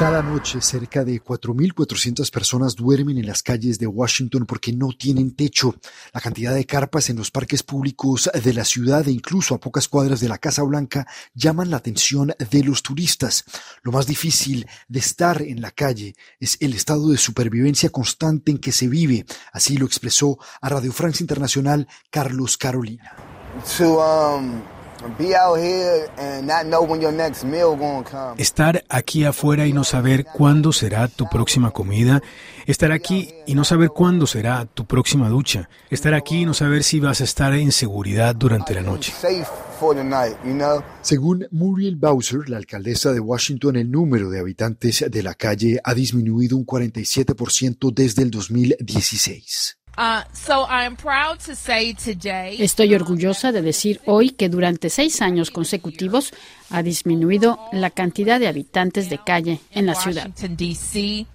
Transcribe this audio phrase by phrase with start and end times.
[0.00, 5.36] Cada noche cerca de 4.400 personas duermen en las calles de Washington porque no tienen
[5.36, 5.74] techo.
[6.14, 9.88] La cantidad de carpas en los parques públicos de la ciudad e incluso a pocas
[9.88, 13.44] cuadras de la Casa Blanca llaman la atención de los turistas.
[13.82, 18.56] Lo más difícil de estar en la calle es el estado de supervivencia constante en
[18.56, 19.26] que se vive.
[19.52, 23.14] Así lo expresó a Radio France Internacional Carlos Carolina.
[23.78, 24.79] um
[25.18, 28.40] be out here and not know when your next meal gonna come.
[28.40, 32.22] Estar aquí afuera y no saber cuándo será tu próxima comida.
[32.66, 35.68] Estar aquí y no saber cuándo será tu próxima ducha.
[35.90, 39.12] Estar aquí y no saber si vas a estar en seguridad durante la noche.
[39.12, 39.46] Safe
[39.78, 40.82] for the night, you know.
[41.00, 45.94] Según Muriel Bowser, la alcaldesa de Washington, el número de habitantes de la calle ha
[45.94, 49.79] disminuido un 47% desde el 2016.
[50.32, 55.50] So I'm proud to say today, Estoy orgullosa de decir hoy que durante seis años
[55.50, 56.32] consecutivos
[56.70, 60.30] ha disminuido la cantidad de habitantes de calle en la ciudad.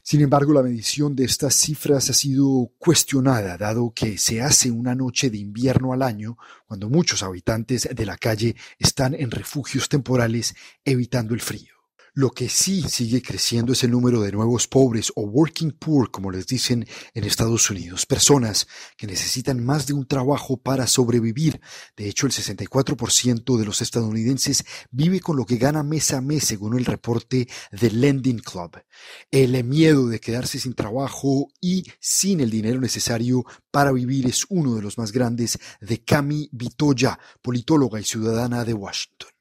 [0.02, 4.96] Sin embargo, la medición de estas cifras ha sido cuestionada, dado que se hace una
[4.96, 10.56] noche de invierno al año, cuando muchos habitantes de la calle están en refugios temporales
[10.84, 11.75] evitando el frío.
[12.18, 16.32] Lo que sí sigue creciendo es el número de nuevos pobres o working poor, como
[16.32, 21.60] les dicen en Estados Unidos, personas que necesitan más de un trabajo para sobrevivir.
[21.98, 26.46] De hecho, el 64% de los estadounidenses vive con lo que gana mes a mes,
[26.46, 28.82] según el reporte del Lending Club.
[29.30, 34.76] El miedo de quedarse sin trabajo y sin el dinero necesario para vivir es uno
[34.76, 39.32] de los más grandes de Cami Vitoya, politóloga y ciudadana de Washington.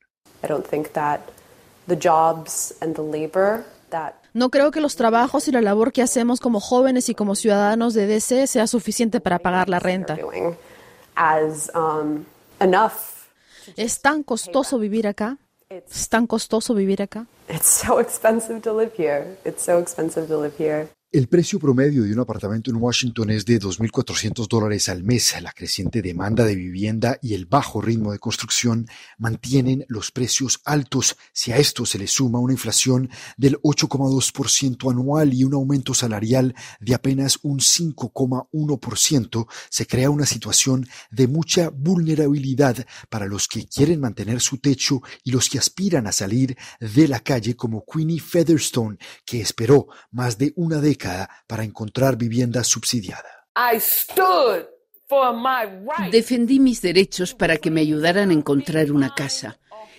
[0.43, 1.21] I don't think that
[1.87, 6.03] the jobs and the labor that No creo que los trabajos y la labor que
[6.03, 10.19] hacemos como jóvenes y como ciudadanos de DC sea suficiente para pagar la renta.
[11.73, 12.25] um,
[12.59, 13.29] enough.
[13.77, 15.39] Es tan costoso vivir acá.
[15.71, 17.27] Es tan costoso vivir acá.
[21.15, 25.41] El precio promedio de un apartamento en Washington es de 2.400 dólares al mes.
[25.41, 31.17] La creciente demanda de vivienda y el bajo ritmo de construcción mantienen los precios altos.
[31.33, 36.53] Si a esto se le suma una inflación del 8,2% anual y un aumento salarial
[36.81, 44.01] de apenas un 5,1%, se crea una situación de mucha vulnerabilidad para los que quieren
[44.01, 48.99] mantener su techo y los que aspiran a salir de la calle como Queenie Featherstone,
[49.25, 51.04] que esperó más de una década
[51.47, 53.47] para encontrar vivienda subsidiada.
[53.57, 54.67] I stood
[55.09, 56.13] for my right.
[56.13, 59.59] Defendí mis derechos para que me ayudaran a encontrar una casa.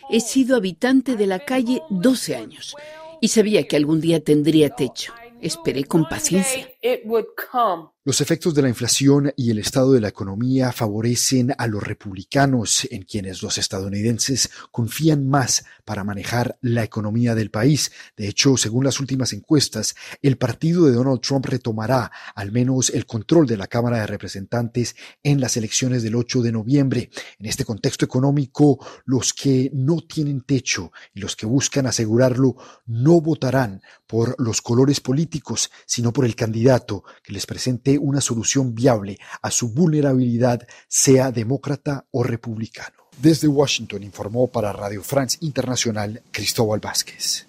[0.09, 2.75] He sido habitante de la calle 12 años
[3.21, 5.13] y sabía que algún día tendría techo.
[5.41, 6.69] Esperé con paciencia.
[6.85, 7.95] It would come.
[8.07, 12.87] Los efectos de la inflación y el estado de la economía favorecen a los republicanos,
[12.91, 17.91] en quienes los estadounidenses confían más para manejar la economía del país.
[18.15, 23.07] De hecho, según las últimas encuestas, el partido de Donald Trump retomará al menos el
[23.07, 27.09] control de la Cámara de Representantes en las elecciones del 8 de noviembre.
[27.39, 32.55] En este contexto económico, los que no tienen techo y los que buscan asegurarlo
[32.85, 36.35] no votarán por los colores políticos, sino por el
[36.75, 42.95] candidato que les presente una solución viable a su vulnerabilidad, sea demócrata o republicano.
[43.17, 47.47] Desde Washington informó para Radio France Internacional Cristóbal Vázquez.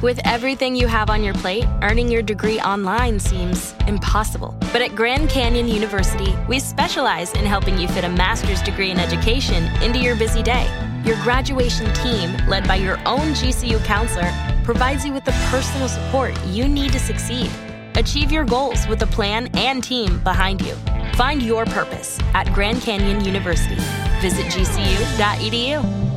[0.00, 4.54] With everything you have on your plate, earning your degree online seems impossible.
[4.72, 9.00] But at Grand Canyon University, we specialize in helping you fit a master's degree in
[9.00, 10.68] education into your busy day.
[11.04, 14.30] Your graduation team, led by your own GCU counselor,
[14.68, 17.50] provides you with the personal support you need to succeed.
[17.94, 20.74] Achieve your goals with a plan and team behind you.
[21.14, 23.76] Find your purpose at Grand Canyon University.
[24.20, 26.07] Visit gcu.edu.